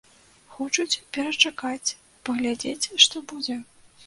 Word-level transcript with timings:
Хочуць 0.53 1.01
перачакаць, 1.17 1.93
паглядзець, 2.29 2.91
што 3.07 3.23
будзе. 3.35 3.61